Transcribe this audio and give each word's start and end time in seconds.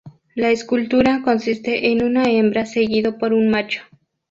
La 0.33 0.49
escultura 0.49 1.21
consiste 1.23 1.91
en 1.91 2.03
una 2.03 2.23
hembra 2.23 2.65
seguido 2.65 3.19
por 3.19 3.33
un 3.33 3.49
macho. 3.51 3.83